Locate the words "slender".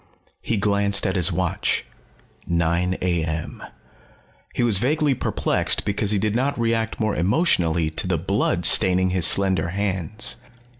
9.27-9.69